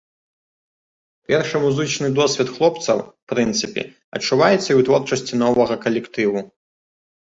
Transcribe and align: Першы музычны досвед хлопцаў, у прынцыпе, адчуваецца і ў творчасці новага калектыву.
Першы 1.31 1.57
музычны 1.65 2.07
досвед 2.21 2.49
хлопцаў, 2.57 2.97
у 3.07 3.11
прынцыпе, 3.35 3.81
адчуваецца 4.17 4.67
і 4.69 4.75
ў 4.79 4.93
творчасці 4.93 5.33
новага 5.47 5.75
калектыву. 5.89 6.39